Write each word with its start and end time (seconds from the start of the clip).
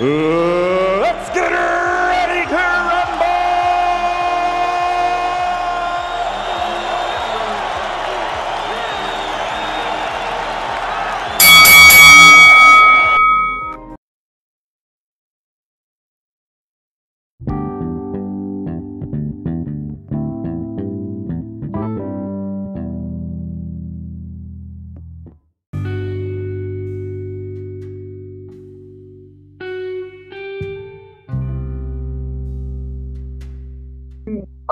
let's 0.00 1.28
get 1.34 1.50
ready 1.52 2.48
to 2.48 2.91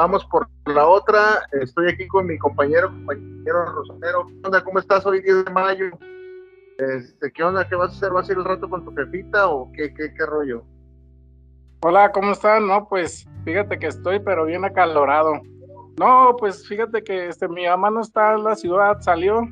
Vamos 0.00 0.24
por 0.24 0.48
la 0.64 0.88
otra. 0.88 1.46
Estoy 1.52 1.90
aquí 1.90 2.08
con 2.08 2.26
mi 2.26 2.38
compañero, 2.38 2.88
compañero 2.88 3.66
Rosanero. 3.66 4.28
¿Qué 4.28 4.46
onda? 4.46 4.64
¿Cómo 4.64 4.78
estás 4.78 5.04
hoy 5.04 5.20
10 5.20 5.44
de 5.44 5.50
mayo? 5.52 5.90
Este, 6.78 7.30
¿Qué 7.30 7.42
onda? 7.42 7.68
¿Qué 7.68 7.76
vas 7.76 7.92
a 7.92 7.96
hacer? 7.96 8.10
¿Vas 8.10 8.26
a 8.26 8.32
ir 8.32 8.38
el 8.38 8.46
rato 8.46 8.66
con 8.70 8.82
tu 8.82 8.94
jefita 8.94 9.48
o 9.48 9.70
qué, 9.72 9.92
qué, 9.92 10.14
qué 10.14 10.24
rollo? 10.24 10.64
Hola, 11.82 12.10
¿cómo 12.12 12.32
están? 12.32 12.66
No, 12.66 12.88
pues 12.88 13.28
fíjate 13.44 13.78
que 13.78 13.88
estoy, 13.88 14.20
pero 14.20 14.46
bien 14.46 14.64
acalorado. 14.64 15.34
No, 15.98 16.34
pues 16.38 16.66
fíjate 16.66 17.04
que 17.04 17.28
este, 17.28 17.46
mi 17.46 17.66
mamá 17.66 17.90
no 17.90 18.00
está 18.00 18.32
en 18.36 18.44
la 18.44 18.56
ciudad, 18.56 19.02
salió. 19.02 19.42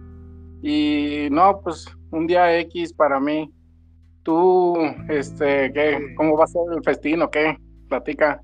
Y 0.63 1.29
no, 1.31 1.61
pues 1.61 1.95
un 2.11 2.27
día 2.27 2.59
X 2.61 2.95
para 2.95 3.21
mí. 3.21 3.53
Tú, 4.23 4.79
este, 5.11 5.71
¿qué? 5.75 6.15
¿Cómo 6.17 6.39
va 6.39 6.45
a 6.45 6.47
ser 6.47 6.63
el 6.75 6.83
festín 6.83 7.21
o 7.21 7.31
qué? 7.31 7.55
Platica. 7.91 8.41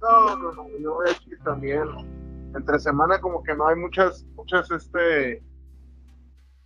No, 0.00 0.36
no, 0.36 0.52
no, 0.52 0.68
yo 0.78 0.94
voy 0.94 1.08
aquí 1.10 1.30
también. 1.44 1.82
Entre 2.54 2.78
semana 2.78 3.20
como 3.20 3.42
que 3.42 3.54
no 3.54 3.66
hay 3.68 3.76
muchas, 3.76 4.24
muchas, 4.34 4.70
este, 4.70 5.42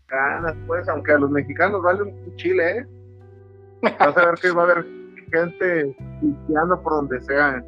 ganas, 0.08 0.54
pues, 0.66 0.88
aunque 0.88 1.12
a 1.12 1.18
los 1.18 1.30
mexicanos 1.30 1.82
vale 1.82 2.02
un 2.04 2.36
chile, 2.36 2.78
¿eh? 2.78 2.86
Vas 3.98 4.16
a 4.16 4.26
ver 4.26 4.34
que 4.40 4.50
va 4.50 4.62
a 4.62 4.64
haber 4.64 4.86
gente 5.32 5.96
pisteando 6.20 6.80
por 6.82 6.92
donde 6.94 7.20
sea, 7.22 7.62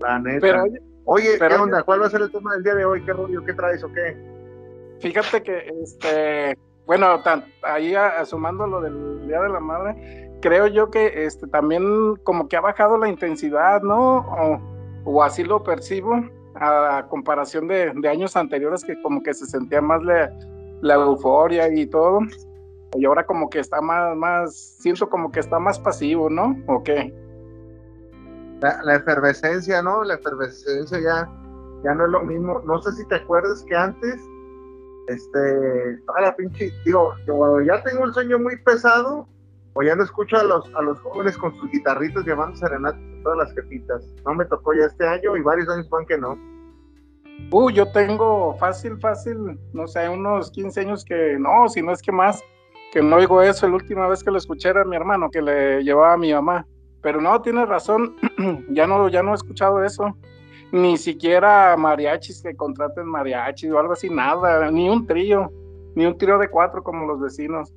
la 0.00 0.18
neta. 0.20 0.40
Pero 0.40 0.62
oye, 0.62 0.82
Oye, 1.04 1.36
pero- 1.38 1.56
¿qué 1.56 1.62
onda? 1.62 1.82
¿Cuál 1.82 2.02
va 2.02 2.06
a 2.06 2.10
ser 2.10 2.20
el 2.22 2.30
tema 2.30 2.54
del 2.54 2.62
día 2.62 2.74
de 2.74 2.84
hoy? 2.84 3.02
¿Qué 3.04 3.12
rollo? 3.12 3.44
¿Qué 3.44 3.54
traes 3.54 3.82
o 3.82 3.92
qué? 3.92 4.16
Fíjate 5.00 5.42
que, 5.42 5.70
este, 5.82 6.58
bueno, 6.88 7.20
tan- 7.20 7.44
ahí 7.62 7.94
a- 7.94 8.24
sumando 8.24 8.66
lo 8.66 8.80
del 8.80 9.28
Día 9.28 9.42
de 9.42 9.50
la 9.50 9.60
Madre, 9.60 10.32
creo 10.40 10.66
yo 10.68 10.90
que 10.90 11.26
este, 11.26 11.46
también 11.48 12.16
como 12.24 12.48
que 12.48 12.56
ha 12.56 12.62
bajado 12.62 12.96
la 12.96 13.10
intensidad, 13.10 13.82
¿no? 13.82 14.60
O, 15.04 15.22
así 15.22 15.44
lo 15.44 15.62
percibo, 15.62 16.14
a 16.54 17.06
comparación 17.10 17.68
de, 17.68 17.92
años 18.08 18.36
anteriores 18.36 18.84
que 18.84 19.00
como 19.02 19.22
que 19.22 19.34
se 19.34 19.44
sentía 19.44 19.82
más 19.82 20.02
la, 20.02 20.32
la 20.80 20.94
euforia 20.94 21.68
y 21.72 21.86
todo. 21.86 22.20
Y 22.96 23.04
ahora 23.04 23.26
como 23.26 23.50
que 23.50 23.58
está 23.58 23.82
más, 23.82 24.16
más, 24.16 24.56
siento 24.80 25.10
como 25.10 25.30
que 25.30 25.40
está 25.40 25.58
más 25.58 25.78
pasivo, 25.78 26.30
¿no? 26.30 26.56
¿O 26.68 26.82
qué? 26.82 27.14
La, 28.62 28.82
la 28.82 28.96
efervescencia, 28.96 29.82
¿no? 29.82 30.04
La 30.04 30.14
efervescencia 30.14 30.98
ya, 30.98 31.30
ya 31.84 31.94
no 31.94 32.06
es 32.06 32.10
lo 32.10 32.22
mismo. 32.22 32.62
No 32.64 32.80
sé 32.80 32.92
si 32.92 33.06
te 33.08 33.16
acuerdas 33.16 33.62
que 33.68 33.76
antes, 33.76 34.18
este, 35.08 35.98
toda 36.06 36.20
la 36.20 36.36
pinche, 36.36 36.72
digo, 36.84 37.14
yo 37.26 37.60
ya 37.62 37.82
tengo 37.82 38.04
el 38.04 38.12
sueño 38.12 38.38
muy 38.38 38.56
pesado, 38.58 39.26
o 39.74 39.82
ya 39.82 39.94
no 39.94 40.02
escucho 40.02 40.36
a 40.36 40.42
los, 40.42 40.74
a 40.74 40.82
los 40.82 40.98
jóvenes 41.00 41.36
con 41.38 41.54
sus 41.56 41.70
guitarritos 41.70 42.24
llevando 42.24 42.56
serenatas 42.56 43.00
todas 43.22 43.38
las 43.38 43.54
jefitas. 43.54 44.04
No 44.24 44.34
me 44.34 44.44
tocó 44.44 44.74
ya 44.74 44.86
este 44.86 45.06
año 45.06 45.36
y 45.36 45.42
varios 45.42 45.68
años 45.68 45.88
van 45.88 46.06
que 46.06 46.18
no. 46.18 46.38
Uh, 47.52 47.70
yo 47.70 47.90
tengo 47.92 48.56
fácil, 48.58 48.98
fácil, 48.98 49.58
no 49.72 49.86
sé, 49.86 50.08
unos 50.08 50.50
15 50.50 50.80
años 50.80 51.04
que 51.04 51.36
no, 51.38 51.68
si 51.68 51.82
no 51.82 51.92
es 51.92 52.02
que 52.02 52.10
más, 52.10 52.42
que 52.92 53.00
no 53.00 53.16
oigo 53.16 53.40
eso. 53.42 53.68
La 53.68 53.76
última 53.76 54.08
vez 54.08 54.24
que 54.24 54.30
lo 54.30 54.38
escuché 54.38 54.70
era 54.70 54.84
mi 54.84 54.96
hermano 54.96 55.30
que 55.30 55.40
le 55.40 55.82
llevaba 55.82 56.14
a 56.14 56.18
mi 56.18 56.32
mamá. 56.32 56.66
Pero 57.00 57.20
no, 57.20 57.40
tienes 57.40 57.68
razón, 57.68 58.16
ya 58.70 58.86
no, 58.86 59.08
ya 59.08 59.22
no 59.22 59.30
he 59.30 59.36
escuchado 59.36 59.84
eso. 59.84 60.16
Ni 60.70 60.98
siquiera 60.98 61.76
mariachis 61.76 62.42
que 62.42 62.54
contraten 62.54 63.06
mariachis 63.06 63.72
o 63.72 63.78
algo 63.78 63.94
así, 63.94 64.10
nada, 64.10 64.70
ni 64.70 64.88
un 64.88 65.06
trío, 65.06 65.50
ni 65.94 66.04
un 66.04 66.18
trío 66.18 66.38
de 66.38 66.48
cuatro 66.48 66.82
como 66.82 67.06
los 67.06 67.20
vecinos. 67.20 67.72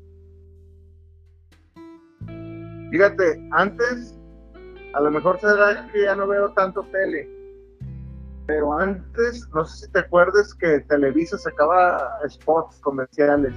Fíjate, 2.92 3.42
antes, 3.52 4.20
a 4.94 5.00
lo 5.00 5.10
mejor 5.10 5.40
será 5.40 5.88
que 5.94 6.04
ya 6.04 6.16
no 6.16 6.28
veo 6.28 6.52
tanto 6.52 6.84
tele, 6.92 7.30
pero 8.46 8.74
antes, 8.74 9.48
no 9.54 9.64
sé 9.64 9.86
si 9.86 9.92
te 9.94 10.00
acuerdas 10.00 10.54
que 10.56 10.82
Televisa 10.82 11.38
sacaba 11.38 12.20
spots 12.28 12.82
comerciales, 12.82 13.54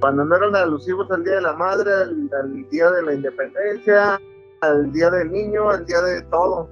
cuando 0.00 0.24
no 0.24 0.36
eran 0.36 0.54
alusivos 0.54 1.10
al 1.10 1.24
Día 1.24 1.34
de 1.34 1.42
la 1.42 1.54
Madre, 1.54 1.92
al, 1.92 2.30
al 2.40 2.68
Día 2.70 2.88
de 2.92 3.02
la 3.02 3.14
Independencia, 3.14 4.20
al 4.60 4.92
Día 4.92 5.10
del 5.10 5.32
Niño, 5.32 5.68
al 5.68 5.84
Día 5.84 6.00
de 6.02 6.22
todo, 6.22 6.70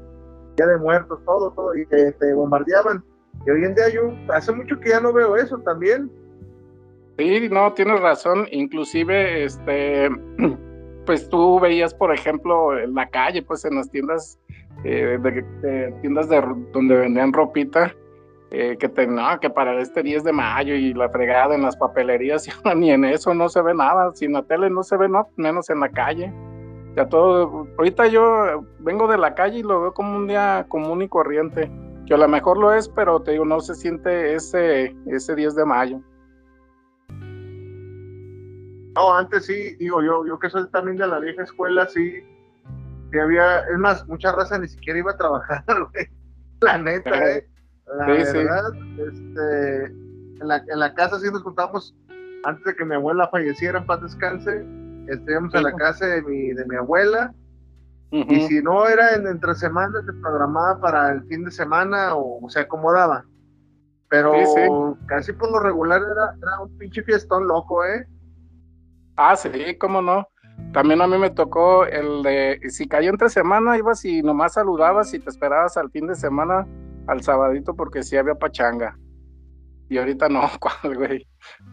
Día 0.58 0.66
de 0.66 0.76
Muertos, 0.78 1.20
todo, 1.24 1.52
todo, 1.52 1.76
y 1.76 1.86
te, 1.86 2.12
te 2.12 2.34
bombardeaban. 2.34 3.02
Y 3.46 3.50
hoy 3.50 3.64
en 3.64 3.74
día 3.76 3.88
yo, 3.88 4.12
hace 4.34 4.52
mucho 4.52 4.78
que 4.80 4.90
ya 4.90 5.00
no 5.00 5.12
veo 5.12 5.36
eso 5.36 5.56
también. 5.58 6.10
Sí, 7.16 7.48
no, 7.48 7.72
tienes 7.72 8.00
razón. 8.00 8.46
Inclusive, 8.50 9.44
este, 9.44 10.10
pues 11.06 11.28
tú 11.28 11.60
veías, 11.60 11.94
por 11.94 12.12
ejemplo, 12.12 12.76
en 12.76 12.94
la 12.94 13.08
calle, 13.08 13.42
pues 13.42 13.64
en 13.64 13.76
las 13.76 13.88
tiendas, 13.90 14.38
eh, 14.84 15.16
de, 15.22 15.44
de 15.62 15.94
tiendas 16.00 16.28
de, 16.28 16.42
donde 16.72 16.96
vendían 16.96 17.32
ropita, 17.32 17.94
eh, 18.50 18.76
que 18.80 18.88
te, 18.88 19.06
no, 19.06 19.38
que 19.40 19.50
para 19.50 19.80
este 19.80 20.02
10 20.02 20.24
de 20.24 20.32
mayo 20.32 20.74
y 20.74 20.92
la 20.92 21.08
fregada 21.10 21.54
en 21.54 21.62
las 21.62 21.76
papelerías, 21.76 22.48
ni 22.76 22.90
en 22.90 23.04
eso 23.04 23.32
no 23.32 23.48
se 23.48 23.62
ve 23.62 23.74
nada. 23.74 24.10
Si 24.14 24.24
en 24.24 24.32
la 24.32 24.42
tele 24.42 24.70
no 24.70 24.82
se 24.82 24.96
ve, 24.96 25.08
no, 25.08 25.28
menos 25.36 25.70
en 25.70 25.78
la 25.78 25.88
calle. 25.88 26.32
Ya 26.98 27.08
todo, 27.08 27.64
ahorita 27.78 28.08
yo 28.08 28.64
vengo 28.80 29.06
de 29.06 29.18
la 29.18 29.32
calle 29.36 29.60
y 29.60 29.62
lo 29.62 29.80
veo 29.82 29.94
como 29.94 30.16
un 30.16 30.26
día 30.26 30.66
común 30.68 31.00
y 31.00 31.08
corriente, 31.08 31.70
que 32.06 32.14
a 32.14 32.16
lo 32.16 32.26
mejor 32.26 32.58
lo 32.58 32.72
es, 32.72 32.88
pero 32.88 33.22
te 33.22 33.30
digo, 33.30 33.44
no 33.44 33.60
se 33.60 33.76
siente 33.76 34.34
ese, 34.34 34.96
ese 35.06 35.36
10 35.36 35.54
de 35.54 35.64
mayo. 35.64 36.00
No, 38.96 39.14
antes 39.14 39.46
sí, 39.46 39.76
digo 39.76 40.02
yo, 40.02 40.26
yo 40.26 40.40
que 40.40 40.50
soy 40.50 40.68
también 40.70 40.96
de 40.96 41.06
la 41.06 41.20
vieja 41.20 41.44
escuela, 41.44 41.86
sí, 41.86 42.14
sí 43.12 43.18
había, 43.20 43.60
es 43.60 43.78
más, 43.78 44.04
mucha 44.08 44.32
raza 44.32 44.58
ni 44.58 44.66
siquiera 44.66 44.98
iba 44.98 45.12
a 45.12 45.16
trabajar, 45.16 45.62
güey. 45.92 46.08
La 46.62 46.78
neta, 46.78 47.30
eh. 47.30 47.48
La 47.96 48.06
Sí, 48.06 48.24
sí. 48.26 48.38
verdad, 48.38 48.74
este, 49.06 49.84
en 49.84 50.48
la, 50.48 50.56
en 50.56 50.80
la 50.80 50.92
casa 50.94 51.20
sí 51.20 51.30
nos 51.30 51.44
juntábamos, 51.44 51.94
antes 52.42 52.64
de 52.64 52.74
que 52.74 52.84
mi 52.84 52.96
abuela 52.96 53.28
falleciera, 53.28 53.78
en 53.78 53.86
paz 53.86 54.02
descanse, 54.02 54.64
íbamos 55.26 55.54
a 55.54 55.62
la 55.62 55.72
casa 55.72 56.06
de 56.06 56.22
mi, 56.22 56.52
de 56.52 56.64
mi 56.66 56.76
abuela, 56.76 57.32
y 58.10 58.40
si 58.42 58.62
no 58.62 58.86
era 58.86 59.14
en 59.14 59.26
entre 59.26 59.54
semanas, 59.54 60.04
se 60.06 60.12
programaba 60.14 60.80
para 60.80 61.10
el 61.12 61.22
fin 61.24 61.44
de 61.44 61.50
semana 61.50 62.14
o, 62.16 62.48
se 62.48 62.60
acomodaba. 62.60 63.24
Pero 64.08 64.32
Sí, 64.32 64.46
sí. 64.54 65.06
casi 65.06 65.32
por 65.34 65.50
lo 65.52 65.60
regular 65.60 66.00
era, 66.00 66.34
era 66.40 66.60
un 66.62 66.78
pinche 66.78 67.02
fiestón 67.02 67.46
loco, 67.46 67.84
¿eh? 67.84 68.06
Ah, 69.16 69.36
sí, 69.36 69.50
cómo 69.78 70.00
no. 70.00 70.26
También 70.72 71.02
a 71.02 71.06
mí 71.06 71.18
me 71.18 71.30
tocó 71.30 71.84
el 71.84 72.22
de, 72.22 72.60
si 72.70 72.88
cayó 72.88 73.10
entre 73.10 73.28
semana, 73.28 73.76
ibas 73.76 74.04
y 74.04 74.22
nomás 74.22 74.54
saludabas 74.54 75.12
y 75.12 75.18
te 75.18 75.28
esperabas 75.28 75.76
al 75.76 75.90
fin 75.90 76.06
de 76.06 76.14
semana, 76.14 76.66
al 77.06 77.22
sabadito, 77.22 77.74
porque 77.74 78.02
sí 78.02 78.16
había 78.16 78.34
pachanga. 78.34 78.98
Y 79.90 79.98
ahorita 79.98 80.28
no, 80.30 80.42
¿cuál, 80.60 80.96
güey? 80.96 81.26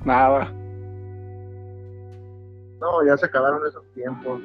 Nada. 0.04 0.54
No, 2.86 3.04
ya 3.04 3.18
se 3.18 3.26
acabaron 3.26 3.66
esos 3.68 3.84
tiempos. 3.94 4.40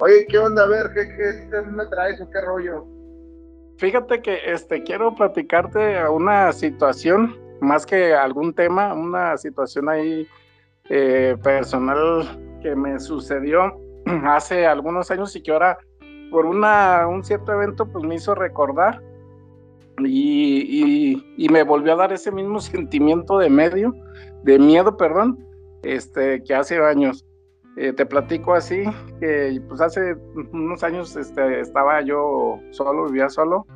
Oye, 0.00 0.26
¿qué 0.26 0.38
onda? 0.38 0.64
A 0.64 0.68
ver, 0.68 0.90
¿qué, 0.94 1.06
qué, 1.06 1.62
me 1.70 1.84
traes 1.86 2.18
o 2.20 2.30
qué 2.30 2.40
rollo? 2.40 2.86
Fíjate 3.76 4.22
que 4.22 4.38
este 4.46 4.82
quiero 4.82 5.14
platicarte 5.14 6.08
una 6.08 6.50
situación, 6.52 7.36
más 7.60 7.84
que 7.84 8.14
algún 8.14 8.54
tema, 8.54 8.94
una 8.94 9.36
situación 9.36 9.88
ahí 9.90 10.26
eh, 10.88 11.36
personal 11.42 12.58
que 12.62 12.74
me 12.74 12.98
sucedió 12.98 13.78
hace 14.24 14.66
algunos 14.66 15.10
años 15.10 15.36
y 15.36 15.42
que 15.42 15.52
ahora 15.52 15.78
por 16.30 16.46
una, 16.46 17.06
un 17.06 17.22
cierto 17.22 17.52
evento, 17.52 17.86
pues 17.86 18.02
me 18.04 18.14
hizo 18.14 18.34
recordar 18.34 19.02
y, 19.98 21.22
y, 21.36 21.48
me 21.50 21.62
volvió 21.62 21.92
a 21.92 21.96
dar 21.96 22.12
ese 22.14 22.32
mismo 22.32 22.60
sentimiento 22.60 23.36
de 23.36 23.50
medio, 23.50 23.94
de 24.42 24.58
miedo, 24.58 24.96
perdón, 24.96 25.46
este, 25.82 26.42
que 26.42 26.54
hace 26.54 26.78
años. 26.78 27.26
Eh, 27.76 27.92
te 27.92 28.04
platico 28.04 28.54
así, 28.54 28.84
que 29.18 29.60
pues 29.68 29.80
hace 29.80 30.14
unos 30.52 30.82
años 30.84 31.16
este, 31.16 31.60
estaba 31.60 32.02
yo 32.02 32.60
solo, 32.70 33.06
vivía 33.06 33.30
solo, 33.30 33.66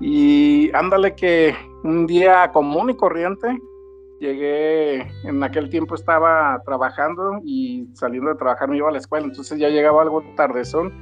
y 0.00 0.70
ándale 0.74 1.14
que 1.14 1.54
un 1.82 2.06
día 2.06 2.50
común 2.52 2.90
y 2.90 2.96
corriente, 2.96 3.58
llegué, 4.20 5.00
en 5.24 5.42
aquel 5.42 5.68
tiempo 5.68 5.96
estaba 5.96 6.62
trabajando 6.64 7.40
y 7.44 7.88
saliendo 7.94 8.30
de 8.30 8.36
trabajar 8.36 8.68
me 8.68 8.76
iba 8.76 8.88
a 8.88 8.92
la 8.92 8.98
escuela, 8.98 9.26
entonces 9.26 9.58
ya 9.58 9.68
llegaba 9.68 10.02
algo 10.02 10.22
tardezón 10.36 10.92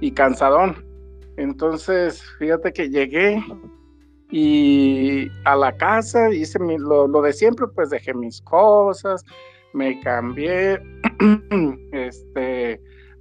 y 0.00 0.12
cansadón. 0.12 0.84
Entonces, 1.36 2.22
fíjate 2.38 2.72
que 2.72 2.88
llegué 2.88 3.42
y 4.30 5.28
a 5.44 5.54
la 5.56 5.76
casa 5.76 6.30
hice 6.30 6.58
lo, 6.58 7.06
lo, 7.06 7.20
de 7.20 7.34
siempre, 7.34 7.66
pues 7.74 7.90
dejé 7.90 8.14
mis 8.14 8.40
cosas, 8.40 9.22
me 9.74 10.00
cambié, 10.00 10.80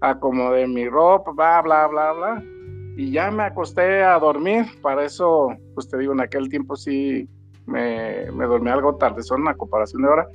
acomodé 0.01 0.67
mi 0.67 0.87
ropa, 0.87 1.31
bla, 1.31 1.61
bla, 1.61 1.87
bla, 1.87 2.11
bla, 2.11 2.43
y 2.97 3.11
ya 3.11 3.31
me 3.31 3.43
acosté 3.43 4.03
a 4.03 4.19
dormir. 4.19 4.65
Para 4.81 5.05
eso, 5.05 5.49
pues 5.73 5.87
te 5.89 5.97
digo, 5.97 6.13
en 6.13 6.21
aquel 6.21 6.49
tiempo 6.49 6.75
sí 6.75 7.27
me, 7.65 8.29
me 8.31 8.45
dormí 8.45 8.69
algo 8.69 8.95
tarde, 8.95 9.23
son 9.23 9.41
una 9.41 9.55
comparación 9.55 10.01
de 10.01 10.09
hora. 10.09 10.27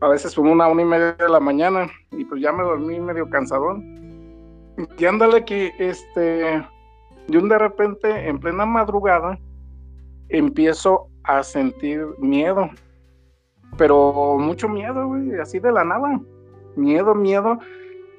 A 0.00 0.08
veces 0.08 0.34
fue 0.34 0.48
una, 0.48 0.68
una 0.68 0.82
y 0.82 0.84
media 0.84 1.12
de 1.14 1.28
la 1.28 1.40
mañana 1.40 1.88
y 2.12 2.24
pues 2.26 2.40
ya 2.40 2.52
me 2.52 2.62
dormí 2.62 3.00
medio 3.00 3.28
cansadón. 3.28 3.82
Y 4.98 5.04
ándale 5.06 5.44
que, 5.44 5.72
este, 5.78 6.62
de 7.28 7.38
un 7.38 7.48
de 7.48 7.58
repente, 7.58 8.28
en 8.28 8.38
plena 8.38 8.66
madrugada, 8.66 9.38
empiezo 10.28 11.08
a 11.24 11.42
sentir 11.42 12.04
miedo 12.18 12.70
pero 13.76 14.38
mucho 14.38 14.68
miedo, 14.68 15.06
güey, 15.08 15.38
así 15.40 15.58
de 15.58 15.72
la 15.72 15.84
nada. 15.84 16.20
Miedo, 16.76 17.14
miedo. 17.14 17.58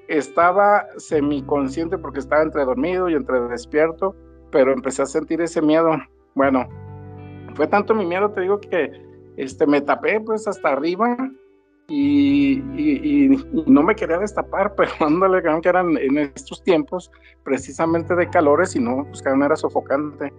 Estaba 0.08 0.86
semiconsciente 0.98 1.98
porque 1.98 2.20
estaba 2.20 2.42
entre 2.42 2.66
dormido 2.66 3.10
y 3.10 3.16
entre 3.16 3.40
despierto, 3.42 4.16
pero 4.52 4.72
empecé 4.72 5.02
a 5.02 5.06
sentir 5.06 5.42
ese 5.42 5.62
miedo. 5.62 5.92
Bueno, 6.36 6.68
fue 7.56 7.68
tanto 7.68 7.94
mi 7.94 8.06
miedo, 8.06 8.32
te 8.32 8.42
digo 8.42 8.60
que 8.60 8.92
este, 9.38 9.66
me 9.68 9.82
tapé 9.82 10.20
pues 10.22 10.48
hasta 10.48 10.70
arriba 10.70 11.18
y, 11.90 12.62
no 13.66 13.84
me 13.84 13.96
quería 13.96 14.18
destapar, 14.18 14.76
pero 14.78 14.92
ándale, 15.00 15.42
que 15.42 15.70
eran 15.70 15.98
en 15.98 16.18
estos 16.18 16.64
tiempos 16.64 17.12
precisamente 17.44 18.16
de 18.16 18.30
calores 18.30 18.76
y 18.76 18.80
no, 18.80 19.06
pues 19.06 19.22
que 19.22 19.30
era 19.30 19.56
sofocante. 19.56 20.34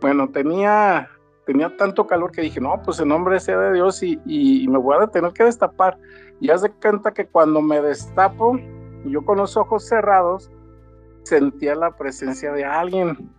Bueno, 0.00 0.28
tenía 0.30 1.08
tenía 1.46 1.76
tanto 1.76 2.06
calor 2.06 2.32
que 2.32 2.42
dije, 2.42 2.60
no, 2.60 2.80
pues 2.82 3.00
en 3.00 3.08
nombre 3.08 3.38
sea 3.38 3.58
de 3.58 3.74
Dios 3.74 4.02
y, 4.02 4.66
me 4.68 4.78
voy 4.78 4.96
a 5.00 5.06
tener 5.08 5.32
que 5.32 5.44
destapar. 5.44 5.98
Y 6.40 6.50
haz 6.50 6.62
de 6.62 6.70
cuenta 6.70 7.12
que 7.12 7.26
cuando 7.26 7.60
me 7.60 7.80
destapo, 7.80 8.58
yo 9.04 9.24
con 9.24 9.38
los 9.38 9.56
ojos 9.56 9.86
cerrados, 9.86 10.50
sentía 11.24 11.74
la 11.74 11.96
presencia 11.96 12.52
de 12.52 12.64
alguien. 12.64 13.30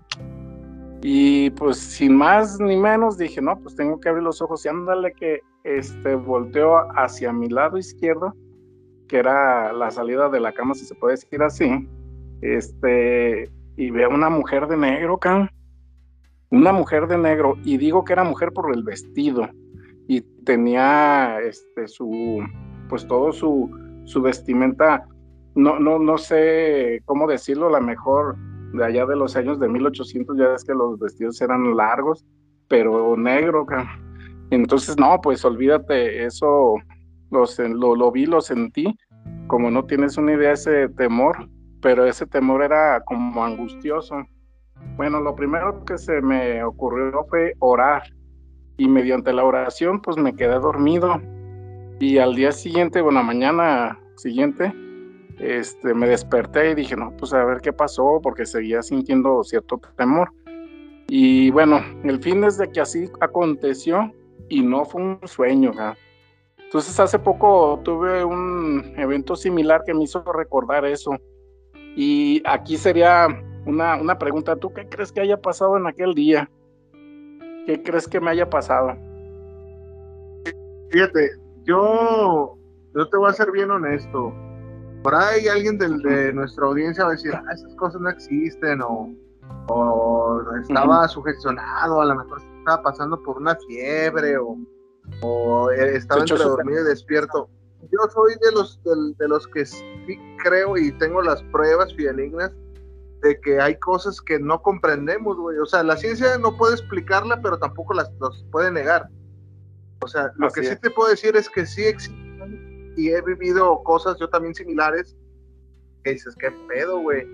Y 1.01 1.51
pues 1.51 1.77
sin 1.77 2.15
más 2.15 2.59
ni 2.59 2.77
menos 2.77 3.17
dije, 3.17 3.41
no, 3.41 3.59
pues 3.59 3.75
tengo 3.75 3.99
que 3.99 4.09
abrir 4.09 4.23
los 4.23 4.41
ojos 4.41 4.65
y 4.65 4.69
ándale 4.69 5.13
que 5.13 5.41
este, 5.63 6.15
volteo 6.15 6.77
hacia 6.95 7.31
mi 7.31 7.49
lado 7.49 7.77
izquierdo, 7.77 8.33
que 9.07 9.17
era 9.17 9.71
la 9.73 9.91
salida 9.91 10.29
de 10.29 10.39
la 10.39 10.53
cama, 10.53 10.73
si 10.73 10.85
se 10.85 10.95
puede 10.95 11.13
decir 11.13 11.41
así, 11.43 11.87
este, 12.41 13.51
y 13.77 13.91
veo 13.91 14.09
una 14.09 14.29
mujer 14.29 14.67
de 14.67 14.77
negro, 14.77 15.17
can 15.17 15.49
una 16.51 16.71
mujer 16.71 17.07
de 17.07 17.17
negro, 17.17 17.55
y 17.63 17.77
digo 17.77 18.05
que 18.05 18.13
era 18.13 18.23
mujer 18.23 18.51
por 18.53 18.73
el 18.73 18.83
vestido, 18.83 19.49
y 20.07 20.21
tenía 20.43 21.39
este 21.41 21.87
su, 21.87 22.43
pues 22.87 23.05
todo 23.07 23.31
su, 23.31 23.69
su 24.05 24.21
vestimenta, 24.21 25.07
no, 25.55 25.79
no, 25.79 25.99
no 25.99 26.17
sé 26.17 27.01
cómo 27.05 27.27
decirlo, 27.27 27.69
la 27.69 27.79
mejor 27.79 28.35
de 28.73 28.85
allá 28.85 29.05
de 29.05 29.15
los 29.15 29.35
años 29.35 29.59
de 29.59 29.69
1800, 29.69 30.37
ya 30.37 30.53
es 30.53 30.63
que 30.63 30.73
los 30.73 30.99
vestidos 30.99 31.41
eran 31.41 31.75
largos, 31.75 32.25
pero 32.67 33.15
negro, 33.15 33.65
entonces 34.49 34.97
no, 34.97 35.19
pues 35.21 35.43
olvídate, 35.45 36.25
eso 36.25 36.75
lo, 37.31 37.45
lo, 37.69 37.95
lo 37.95 38.11
vi, 38.11 38.25
lo 38.25 38.41
sentí, 38.41 38.97
como 39.47 39.71
no 39.71 39.85
tienes 39.85 40.17
una 40.17 40.33
idea 40.33 40.53
ese 40.53 40.89
temor, 40.89 41.49
pero 41.81 42.05
ese 42.05 42.25
temor 42.25 42.63
era 42.63 43.01
como 43.05 43.43
angustioso. 43.43 44.15
Bueno, 44.97 45.19
lo 45.21 45.35
primero 45.35 45.83
que 45.85 45.97
se 45.97 46.21
me 46.21 46.63
ocurrió 46.63 47.25
fue 47.29 47.53
orar 47.59 48.03
y 48.77 48.87
mediante 48.87 49.33
la 49.33 49.43
oración 49.43 50.01
pues 50.01 50.17
me 50.17 50.35
quedé 50.35 50.59
dormido. 50.59 51.21
Y 51.99 52.17
al 52.17 52.35
día 52.35 52.51
siguiente, 52.51 53.01
bueno, 53.01 53.23
mañana 53.23 53.99
siguiente, 54.15 54.73
este, 55.39 55.93
me 55.93 56.07
desperté 56.07 56.71
y 56.71 56.75
dije, 56.75 56.95
no, 56.95 57.15
pues 57.17 57.33
a 57.33 57.43
ver 57.43 57.61
qué 57.61 57.73
pasó 57.73 58.19
porque 58.21 58.45
seguía 58.45 58.81
sintiendo 58.81 59.43
cierto 59.43 59.79
temor. 59.97 60.31
Y 61.07 61.51
bueno, 61.51 61.81
el 62.03 62.19
fin 62.19 62.43
es 62.43 62.57
de 62.57 62.71
que 62.71 62.81
así 62.81 63.09
aconteció 63.19 64.11
y 64.49 64.61
no 64.61 64.85
fue 64.85 65.01
un 65.01 65.19
sueño. 65.25 65.71
Entonces 66.57 66.99
hace 66.99 67.19
poco 67.19 67.79
tuve 67.83 68.23
un 68.23 68.93
evento 68.97 69.35
similar 69.35 69.83
que 69.85 69.93
me 69.93 70.03
hizo 70.03 70.23
recordar 70.31 70.85
eso. 70.85 71.11
Y 71.95 72.41
aquí 72.45 72.77
sería 72.77 73.27
una, 73.65 73.95
una 73.95 74.17
pregunta, 74.17 74.55
¿tú 74.55 74.73
qué 74.73 74.87
crees 74.87 75.11
que 75.11 75.21
haya 75.21 75.37
pasado 75.37 75.77
en 75.77 75.87
aquel 75.87 76.13
día? 76.13 76.49
¿Qué 77.65 77.81
crees 77.83 78.07
que 78.07 78.19
me 78.19 78.31
haya 78.31 78.49
pasado? 78.49 78.95
Fíjate, 80.89 81.31
yo, 81.63 82.57
yo 82.93 83.09
te 83.09 83.17
voy 83.17 83.29
a 83.29 83.33
ser 83.33 83.51
bien 83.51 83.71
honesto. 83.71 84.33
Por 85.05 85.13
ahí 85.13 85.47
alguien 85.47 85.77
de, 85.77 86.33
nuestra 86.33 86.65
audiencia 86.65 87.03
va 87.03 87.11
a 87.11 87.13
decir, 87.13 87.31
ah, 87.31 87.43
esas 87.53 87.75
cosas 87.75 88.01
no 88.01 88.09
existen, 88.09 88.81
o, 88.81 89.13
o 89.67 90.41
estaba 90.59 91.07
sugestionado, 91.07 92.01
a 92.01 92.05
lo 92.05 92.15
mejor 92.15 92.41
estaba 92.57 92.81
pasando 92.81 93.21
por 93.21 93.37
una 93.37 93.55
fiebre, 93.67 94.35
o, 94.39 94.57
o 95.21 95.69
estaba 95.69 96.21
entre 96.21 96.39
dormido 96.39 96.81
y 96.81 96.85
despierto. 96.85 97.47
Yo 97.83 97.99
soy 98.11 98.33
de 98.41 98.51
los, 98.53 98.81
de, 98.83 99.13
de 99.19 99.27
los 99.27 99.47
que 99.49 99.67
sí 99.67 100.19
creo 100.41 100.75
y 100.75 100.91
tengo 100.93 101.21
las 101.21 101.43
pruebas 101.51 101.93
fidelignas 101.93 102.51
de 103.21 103.39
que 103.41 103.61
hay 103.61 103.77
cosas 103.77 104.19
que 104.19 104.39
no 104.39 104.59
comprendemos, 104.63 105.37
güey. 105.37 105.59
O 105.59 105.67
sea, 105.67 105.83
la 105.83 105.97
ciencia 105.97 106.39
no 106.39 106.57
puede 106.57 106.73
explicarla, 106.73 107.39
pero 107.43 107.59
tampoco 107.59 107.93
las 107.93 108.09
puede 108.51 108.71
negar. 108.71 109.07
O 110.01 110.07
sea, 110.07 110.31
lo 110.37 110.49
que 110.49 110.63
sí 110.63 110.75
te 110.77 110.89
puedo 110.89 111.11
decir 111.11 111.35
es 111.35 111.47
que 111.47 111.67
sí 111.67 111.83
existen 111.83 112.24
y 112.95 113.09
he 113.09 113.21
vivido 113.21 113.81
cosas 113.83 114.17
yo 114.19 114.29
también 114.29 114.55
similares 114.55 115.15
que 116.03 116.11
dices, 116.11 116.35
qué 116.39 116.51
pedo, 116.67 116.99
güey. 116.99 117.27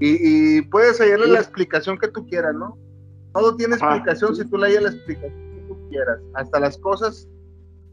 Y, 0.00 0.62
puedes 0.62 1.00
hallarle 1.00 1.28
la 1.28 1.40
explicación 1.40 1.98
que 1.98 2.08
tú 2.08 2.26
quieras, 2.26 2.54
¿no? 2.54 2.76
Todo 3.32 3.56
tiene 3.56 3.76
explicación 3.76 4.36
si 4.36 4.44
tú 4.44 4.58
le 4.58 4.68
hayas 4.68 4.82
la 4.82 4.88
explicación 4.90 5.54
que 5.54 5.64
tú 5.68 5.88
quieras. 5.88 6.18
Hasta 6.34 6.60
las 6.60 6.78
cosas 6.78 7.28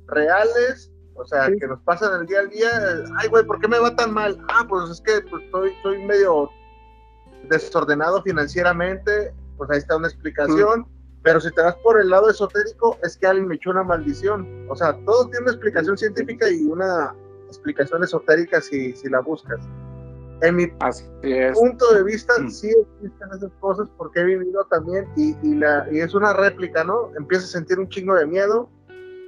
reales, 0.08 0.92
o 1.16 1.26
sea, 1.26 1.48
que 1.48 1.68
nos 1.68 1.80
pasan 1.82 2.22
el 2.22 2.28
día 2.28 2.40
al 2.40 2.50
día. 2.50 2.70
Ay, 3.18 3.30
güey, 3.30 3.46
¿por 3.46 3.60
qué 3.60 3.68
me 3.68 3.80
va 3.80 3.96
tan 3.96 4.14
mal? 4.14 4.38
Ah, 4.50 4.66
pues 4.68 4.90
es 4.90 5.02
que 5.02 5.22
pues, 5.30 5.44
estoy, 5.44 5.72
estoy 5.72 6.04
medio 6.06 6.50
desordenado 7.50 8.22
financieramente, 8.24 9.34
pues 9.58 9.70
ahí 9.72 9.78
está 9.80 9.98
una 9.98 10.08
explicación. 10.08 10.86
Pero 11.24 11.40
si 11.40 11.52
te 11.52 11.62
vas 11.62 11.76
por 11.78 12.00
el 12.00 12.10
lado 12.10 12.30
esotérico, 12.30 12.98
es 13.04 13.18
que 13.18 13.28
alguien 13.28 13.48
me 13.48 13.56
echó 13.56 13.70
una 13.70 13.84
maldición. 13.84 14.68
O 14.70 14.76
sea, 14.76 14.94
todo 15.06 15.26
tiene 15.26 15.44
una 15.44 15.52
explicación 15.52 15.98
científica 15.98 16.50
y 16.50 16.64
una 16.64 17.14
explicación 17.48 18.04
esotérica 18.04 18.60
si, 18.62 18.94
si 18.94 19.10
la 19.10 19.20
buscas. 19.20 19.60
En 20.42 20.56
mi 20.56 20.66
punto 21.54 21.94
de 21.94 22.04
vista, 22.04 22.34
sí 22.50 22.70
existen 22.70 23.30
esas 23.32 23.52
cosas 23.60 23.88
porque 23.96 24.22
he 24.22 24.24
vivido 24.24 24.66
también 24.72 25.08
y, 25.16 25.36
y, 25.44 25.54
la, 25.54 25.88
y 25.92 26.00
es 26.00 26.16
una 26.16 26.34
réplica, 26.34 26.84
¿no? 26.84 27.12
Empiezas 27.16 27.50
a 27.50 27.52
sentir 27.52 27.78
un 27.78 27.88
chingo 27.90 28.16
de 28.16 28.26
miedo 28.26 28.68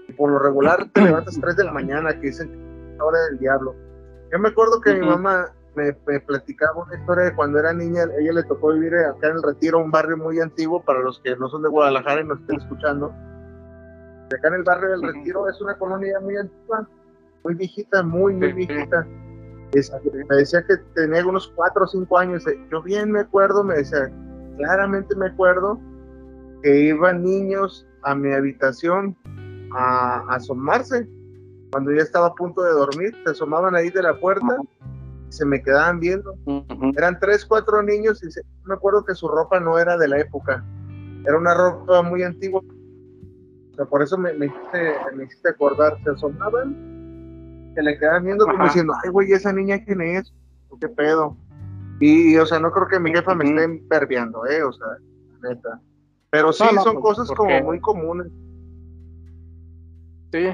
y 0.07 0.13
por 0.13 0.31
lo 0.31 0.39
regular 0.39 0.89
te 0.91 1.01
levantas 1.01 1.39
3 1.39 1.55
de 1.55 1.63
la 1.65 1.71
mañana, 1.71 2.19
que 2.19 2.27
dicen 2.27 2.49
que 2.49 2.95
es 2.95 3.01
hora 3.01 3.19
del 3.25 3.37
diablo. 3.37 3.75
Yo 4.31 4.39
me 4.39 4.49
acuerdo 4.49 4.81
que 4.81 4.95
mi 4.95 5.05
mamá 5.05 5.53
me, 5.75 5.93
platicaba 6.21 6.83
una 6.83 6.95
historia 6.97 7.25
de 7.25 7.35
cuando 7.35 7.59
era 7.59 7.73
niña, 7.73 8.03
ella 8.19 8.33
le 8.33 8.43
tocó 8.43 8.73
vivir 8.73 8.95
acá 8.95 9.29
en 9.29 9.37
el 9.37 9.43
Retiro, 9.43 9.79
un 9.79 9.91
barrio 9.91 10.17
muy 10.17 10.39
antiguo, 10.39 10.81
para 10.81 10.99
los 10.99 11.19
que 11.19 11.35
no 11.35 11.49
son 11.49 11.63
de 11.63 11.69
Guadalajara 11.69 12.21
y 12.21 12.25
nos 12.25 12.39
estén 12.39 12.57
escuchando. 12.57 13.13
Acá 14.33 14.47
en 14.47 14.53
el 14.55 14.63
barrio 14.63 14.89
del 14.89 15.03
Retiro 15.03 15.47
es 15.49 15.59
una 15.61 15.77
colonia 15.77 16.19
muy 16.19 16.37
antigua, 16.37 16.87
muy 17.43 17.55
viejita, 17.55 18.03
muy, 18.03 18.33
muy 18.33 18.53
viejita. 18.53 19.05
me 19.05 20.35
decía 20.35 20.63
que 20.65 20.77
tenía 20.95 21.25
unos 21.25 21.51
cuatro 21.55 21.83
o 21.83 21.87
cinco 21.87 22.17
años. 22.17 22.43
Yo 22.71 22.81
bien 22.81 23.11
me 23.11 23.21
acuerdo, 23.21 23.63
me 23.63 23.75
decía, 23.75 24.11
claramente 24.57 25.15
me 25.15 25.27
acuerdo 25.27 25.79
que 26.61 26.85
iban 26.85 27.23
niños 27.23 27.85
a 28.03 28.15
mi 28.15 28.31
habitación 28.33 29.15
a, 29.75 30.23
asomarse. 30.29 31.07
Cuando 31.71 31.91
ya 31.91 32.03
estaba 32.03 32.27
a 32.27 32.35
punto 32.35 32.61
de 32.61 32.71
dormir, 32.71 33.15
se 33.23 33.31
asomaban 33.31 33.75
ahí 33.75 33.89
de 33.89 34.03
la 34.03 34.19
puerta 34.19 34.57
se 35.33 35.45
me 35.45 35.61
quedaban 35.61 35.99
viendo. 35.99 36.35
Eran 36.95 37.19
tres, 37.19 37.45
cuatro 37.45 37.81
niños 37.81 38.23
y 38.23 38.31
se- 38.31 38.43
me 38.65 38.73
acuerdo 38.75 39.03
que 39.03 39.15
su 39.15 39.27
ropa 39.27 39.59
no 39.59 39.77
era 39.79 39.97
de 39.97 40.07
la 40.07 40.19
época. 40.19 40.63
Era 41.25 41.37
una 41.37 41.53
ropa 41.53 42.01
muy 42.03 42.23
antigua. 42.23 42.61
O 43.71 43.75
sea, 43.75 43.85
por 43.85 44.03
eso 44.03 44.17
me, 44.17 44.33
me 44.33 44.45
hiciste, 44.47 44.93
me 45.15 45.23
hiciste 45.25 45.49
acordar. 45.49 45.97
Se 46.03 46.11
asomaban, 46.11 47.71
se 47.75 47.81
le 47.81 47.97
quedaban 47.97 48.25
viendo 48.25 48.45
como 48.45 48.57
Ajá. 48.57 48.65
diciendo, 48.65 48.93
ay, 49.03 49.09
güey, 49.09 49.31
¿esa 49.31 49.51
niña 49.51 49.83
quién 49.83 50.01
es? 50.01 50.31
¿O 50.69 50.77
¿Qué 50.77 50.87
pedo? 50.89 51.35
Y, 51.99 52.33
y, 52.33 52.37
o 52.37 52.45
sea, 52.45 52.59
no 52.59 52.71
creo 52.71 52.87
que 52.87 52.99
mi 52.99 53.11
jefa 53.11 53.33
me 53.33 53.45
esté 53.45 53.83
perdiendo, 53.89 54.45
¿eh? 54.45 54.61
O 54.63 54.71
sea, 54.73 54.87
neta. 55.41 55.79
Pero 56.29 56.51
sí, 56.53 56.63
No, 56.63 56.71
no, 56.73 56.83
son 56.83 56.93
pues, 57.01 57.03
cosas 57.17 57.31
como 57.35 57.61
muy 57.63 57.79
comunes. 57.79 58.27
Sí. 60.31 60.47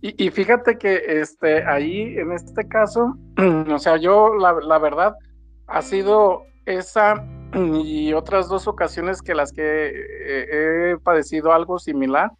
Y, 0.00 0.26
y 0.26 0.30
fíjate 0.30 0.76
que 0.78 1.02
este, 1.06 1.64
ahí, 1.64 2.18
en 2.18 2.32
este 2.32 2.66
caso, 2.68 3.16
o 3.70 3.78
sea, 3.78 3.96
yo 3.96 4.34
la, 4.34 4.52
la 4.52 4.78
verdad 4.78 5.14
ha 5.66 5.82
sido 5.82 6.42
esa 6.66 7.24
y 7.54 8.12
otras 8.12 8.48
dos 8.48 8.66
ocasiones 8.66 9.22
que 9.22 9.34
las 9.34 9.52
que 9.52 9.62
eh, 9.62 10.90
he 10.92 10.98
padecido 10.98 11.52
algo 11.52 11.78
similar, 11.78 12.30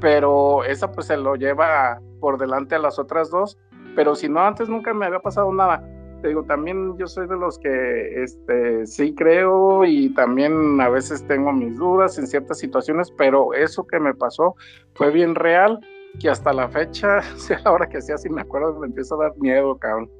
pero 0.00 0.64
esa 0.64 0.90
pues 0.90 1.08
se 1.08 1.16
lo 1.16 1.34
lleva 1.34 2.00
por 2.20 2.38
delante 2.38 2.76
a 2.76 2.78
las 2.78 2.98
otras 2.98 3.30
dos, 3.30 3.58
pero 3.94 4.14
si 4.14 4.28
no, 4.28 4.40
antes 4.40 4.68
nunca 4.68 4.94
me 4.94 5.06
había 5.06 5.20
pasado 5.20 5.52
nada. 5.52 5.82
Te 6.22 6.28
digo, 6.28 6.42
también 6.44 6.96
yo 6.98 7.06
soy 7.06 7.28
de 7.28 7.36
los 7.36 7.58
que 7.60 8.22
este, 8.22 8.86
sí 8.86 9.14
creo 9.14 9.84
y 9.84 10.12
también 10.14 10.80
a 10.80 10.88
veces 10.88 11.24
tengo 11.26 11.52
mis 11.52 11.76
dudas 11.76 12.18
en 12.18 12.26
ciertas 12.26 12.58
situaciones, 12.58 13.12
pero 13.16 13.54
eso 13.54 13.86
que 13.86 14.00
me 14.00 14.14
pasó 14.14 14.56
fue 14.94 15.12
bien 15.12 15.36
real 15.36 15.78
que 16.20 16.28
hasta 16.28 16.52
la 16.52 16.68
fecha, 16.68 17.22
sea 17.36 17.60
la 17.64 17.72
hora 17.72 17.88
que 17.88 18.00
sea, 18.00 18.18
si 18.18 18.28
me 18.28 18.42
acuerdo, 18.42 18.78
me 18.80 18.86
empieza 18.86 19.14
a 19.14 19.18
dar 19.18 19.36
miedo, 19.38 19.76
cabrón. 19.78 20.10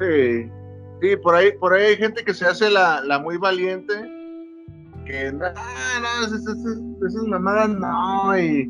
Sí, 0.00 0.50
sí, 1.00 1.16
por 1.22 1.34
ahí, 1.34 1.52
por 1.58 1.72
ahí 1.72 1.86
hay 1.86 1.96
gente 1.96 2.22
que 2.22 2.34
se 2.34 2.44
hace 2.44 2.68
la, 2.70 3.00
la 3.02 3.18
muy 3.18 3.38
valiente, 3.38 3.94
que 5.06 5.32
no, 5.32 5.46
no, 5.48 6.26
esas, 6.26 6.46
esas, 6.46 7.24
mamadas 7.28 7.70
no, 7.70 8.38
y 8.38 8.62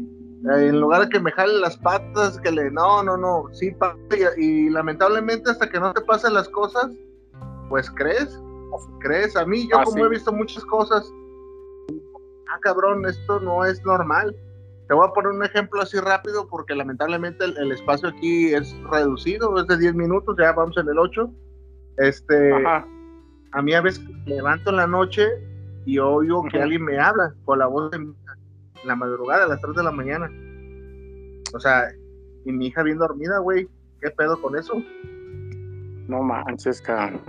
eh, 0.50 0.68
en 0.68 0.80
lugar 0.80 1.02
de 1.02 1.08
que 1.08 1.18
me 1.18 1.32
jale 1.32 1.58
las 1.58 1.76
patas, 1.78 2.38
que 2.40 2.52
le, 2.52 2.70
no, 2.70 3.02
no, 3.02 3.16
no, 3.16 3.46
sí 3.52 3.72
pasa, 3.72 3.96
y, 4.36 4.44
y 4.44 4.70
lamentablemente 4.70 5.50
hasta 5.50 5.68
que 5.68 5.80
no 5.80 5.92
te 5.92 6.02
pasan 6.02 6.34
las 6.34 6.48
cosas, 6.50 6.90
pues 7.68 7.90
crees, 7.90 8.40
crees, 9.00 9.36
a 9.36 9.44
mí 9.44 9.68
yo 9.68 9.78
Ah, 9.78 9.84
como 9.84 9.96
sí. 9.96 10.02
he 10.02 10.08
visto 10.08 10.32
muchas 10.32 10.64
cosas, 10.66 11.12
ah 12.52 12.58
cabrón, 12.60 13.04
esto 13.06 13.40
no 13.40 13.64
es 13.64 13.84
normal. 13.84 14.36
Te 14.88 14.94
voy 14.94 15.06
a 15.08 15.12
poner 15.12 15.32
un 15.32 15.44
ejemplo 15.44 15.80
así 15.80 15.98
rápido 15.98 16.46
porque 16.48 16.74
lamentablemente 16.74 17.44
el, 17.44 17.56
el 17.58 17.72
espacio 17.72 18.08
aquí 18.08 18.54
es 18.54 18.74
reducido, 18.90 19.58
es 19.58 19.66
de 19.66 19.78
10 19.78 19.94
minutos, 19.94 20.36
ya 20.38 20.52
vamos 20.52 20.76
en 20.76 20.88
el 20.88 20.98
8. 20.98 21.28
Este, 21.98 22.52
Ajá. 22.52 22.86
a 23.52 23.62
mí 23.62 23.74
a 23.74 23.80
veces 23.80 24.04
me 24.26 24.34
levanto 24.36 24.70
en 24.70 24.76
la 24.76 24.86
noche 24.86 25.26
y 25.86 25.98
oigo 25.98 26.42
que 26.44 26.56
Ujú. 26.58 26.64
alguien 26.64 26.84
me 26.84 26.98
habla 26.98 27.34
con 27.44 27.58
la 27.58 27.66
voz 27.66 27.92
en 27.94 28.14
la 28.84 28.94
madrugada, 28.94 29.44
a 29.44 29.48
las 29.48 29.60
3 29.60 29.74
de 29.74 29.82
la 29.82 29.90
mañana. 29.90 30.30
O 31.54 31.58
sea, 31.58 31.88
y 32.44 32.52
mi 32.52 32.66
hija 32.68 32.82
bien 32.82 32.98
dormida, 32.98 33.38
güey. 33.38 33.68
¿Qué 34.00 34.10
pedo 34.10 34.40
con 34.40 34.56
eso? 34.56 34.74
No 36.06 36.22
manches, 36.22 36.80
cabrón. 36.80 37.20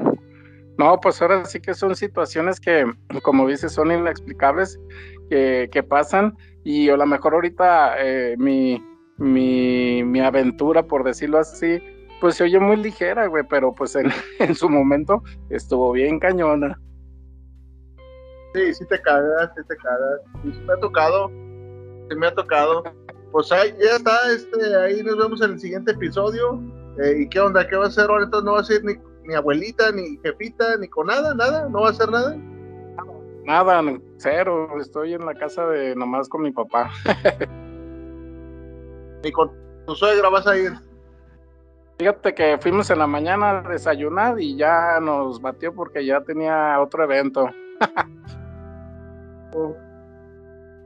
No, 0.78 1.00
pues 1.00 1.20
ahora 1.22 1.44
sí 1.46 1.60
que 1.60 1.74
son 1.74 1.96
situaciones 1.96 2.60
que, 2.60 2.86
como 3.24 3.48
dices, 3.48 3.72
son 3.72 3.92
inexplicables, 3.92 4.80
que, 5.30 5.70
que 5.72 5.82
pasan, 5.82 6.38
y 6.68 6.90
a 6.90 6.98
lo 6.98 7.06
mejor 7.06 7.34
ahorita 7.34 7.96
eh, 7.98 8.36
mi, 8.38 8.84
mi, 9.16 10.04
mi 10.04 10.20
aventura, 10.20 10.84
por 10.84 11.06
decirlo 11.06 11.38
así, 11.38 11.82
pues 12.20 12.36
se 12.36 12.44
oye 12.44 12.60
muy 12.60 12.76
ligera, 12.76 13.28
güey, 13.28 13.46
pero 13.50 13.74
pues 13.74 13.96
en, 13.96 14.12
en 14.40 14.54
su 14.54 14.68
momento 14.68 15.24
estuvo 15.50 15.94
bien 15.94 16.20
cañona. 16.20 16.78
Sí, 18.54 18.74
sí 18.74 18.86
te 18.90 19.00
cagas, 19.00 19.50
sí 19.56 19.62
te 19.66 19.78
cagas. 19.78 20.20
Sí, 20.44 20.60
me 20.68 20.74
ha 20.74 20.80
tocado, 20.82 21.30
sí 22.10 22.16
me 22.18 22.28
ha 22.28 22.36
tocado. 22.36 22.84
Pues 23.32 23.50
ahí 23.54 23.74
ya 23.82 23.96
está, 23.96 24.30
este, 24.30 24.76
ahí 24.76 25.02
nos 25.04 25.18
vemos 25.20 25.42
en 25.42 25.52
el 25.52 25.60
siguiente 25.62 25.94
episodio. 25.94 26.62
Eh, 27.02 27.22
¿Y 27.22 27.30
qué 27.30 27.40
onda? 27.40 27.66
¿Qué 27.66 27.78
va 27.78 27.86
a 27.86 27.88
hacer? 27.88 28.10
Entonces 28.10 28.44
no 28.44 28.54
va 28.56 28.60
a 28.60 28.66
ser 28.66 28.84
ni, 28.84 28.96
ni 29.24 29.36
abuelita, 29.36 29.90
ni 29.94 30.18
jefita, 30.22 30.76
ni 30.82 30.90
con 30.90 31.08
nada, 31.08 31.34
nada, 31.34 31.70
no 31.70 31.80
va 31.84 31.88
a 31.88 31.92
hacer 31.92 32.10
nada. 32.12 32.36
Nada, 33.48 33.82
cero, 34.18 34.70
estoy 34.78 35.14
en 35.14 35.26
la 35.26 35.34
casa 35.34 35.66
de 35.68 35.96
nomás 35.96 36.28
con 36.28 36.42
mi 36.42 36.52
papá. 36.52 36.92
Ni 39.24 39.32
con 39.32 39.50
tu 39.86 39.96
suegra 39.96 40.28
vas 40.28 40.46
a 40.48 40.58
ir. 40.58 40.74
Fíjate 41.98 42.36
que 42.36 42.58
fuimos 42.58 42.90
en 42.90 43.00
la 43.00 43.08
mañana 43.08 43.60
a 43.60 43.62
desayunar 43.62 44.38
y 44.38 44.58
ya 44.58 45.00
nos 45.00 45.42
batió 45.42 45.74
porque 45.74 46.06
ya 46.06 46.20
tenía 46.22 46.78
otro 46.82 47.06
evento. 47.06 47.50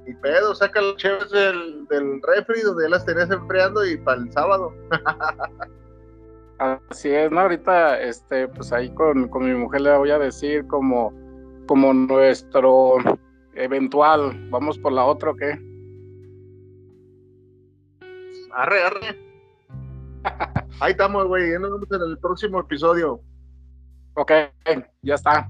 Y 0.07 0.13
pedo, 0.15 0.55
saca 0.55 0.81
las 0.81 0.95
cheves 0.95 1.29
del, 1.29 1.85
del 1.87 2.21
refri 2.23 2.61
donde 2.61 2.83
ya 2.83 2.89
las 2.89 3.05
tenías 3.05 3.29
enfriando 3.29 3.85
y 3.85 3.97
para 3.97 4.21
el 4.21 4.31
sábado. 4.31 4.73
Así 6.89 7.11
es, 7.11 7.29
¿no? 7.31 7.41
Ahorita, 7.41 8.01
este, 8.01 8.47
pues 8.47 8.71
ahí 8.71 8.89
con, 8.95 9.27
con 9.27 9.45
mi 9.45 9.53
mujer 9.53 9.81
le 9.81 9.97
voy 9.97 10.11
a 10.11 10.17
decir 10.17 10.65
como, 10.67 11.13
como 11.67 11.93
nuestro 11.93 12.97
eventual, 13.53 14.49
vamos 14.49 14.77
por 14.77 14.91
la 14.91 15.05
otra 15.05 15.31
o 15.31 15.35
qué. 15.35 15.59
Arre, 18.53 18.83
arre. 18.83 19.31
Ahí 20.79 20.91
estamos, 20.91 21.27
güey. 21.27 21.51
Ya 21.51 21.59
nos 21.59 21.71
vemos 21.71 21.91
en 21.91 22.11
el 22.11 22.17
próximo 22.19 22.59
episodio. 22.59 23.21
Ok, 24.15 24.31
ya 25.01 25.15
está. 25.15 25.49